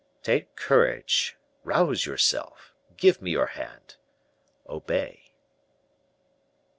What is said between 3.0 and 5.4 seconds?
me your hand obey."